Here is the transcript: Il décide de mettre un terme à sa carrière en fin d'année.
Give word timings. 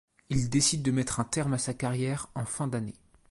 Il 0.31 0.49
décide 0.49 0.81
de 0.81 0.89
mettre 0.89 1.19
un 1.19 1.23
terme 1.23 1.53
à 1.53 1.57
sa 1.59 1.75
carrière 1.75 2.31
en 2.33 2.43
fin 2.45 2.67
d'année. 2.67 2.95